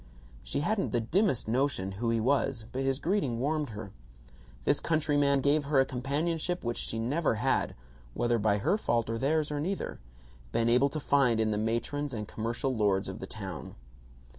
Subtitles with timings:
[0.41, 3.91] She hadn't the dimmest notion who he was, but his greeting warmed her.
[4.63, 7.37] This countryman gave her a companionship which she had never
[8.15, 9.99] (whether by her fault or theirs or neither)
[10.51, 13.75] been able to find in the matrons and commercial lords of the town.